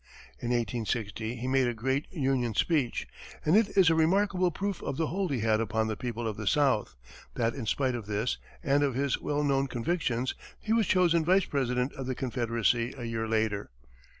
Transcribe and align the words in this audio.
In 0.39 0.49
1860 0.49 1.35
he 1.35 1.47
made 1.47 1.67
a 1.67 1.75
great 1.75 2.07
Union 2.11 2.55
speech; 2.55 3.07
and 3.45 3.55
it 3.55 3.77
is 3.77 3.91
a 3.91 3.93
remarkable 3.93 4.49
proof 4.49 4.81
of 4.81 4.97
the 4.97 5.05
hold 5.05 5.31
he 5.31 5.41
had 5.41 5.61
upon 5.61 5.85
the 5.85 5.95
people 5.95 6.27
of 6.27 6.37
the 6.37 6.47
South, 6.47 6.95
that, 7.35 7.53
in 7.53 7.67
spite 7.67 7.93
of 7.93 8.07
this, 8.07 8.39
and 8.63 8.81
of 8.81 8.95
his 8.95 9.21
well 9.21 9.43
known 9.43 9.67
convictions, 9.67 10.33
he 10.59 10.73
was 10.73 10.87
chosen 10.87 11.23
Vice 11.23 11.45
President 11.45 11.93
of 11.93 12.07
the 12.07 12.15
Confederacy 12.15 12.95
a 12.97 13.03
year 13.03 13.27
later. 13.27 13.69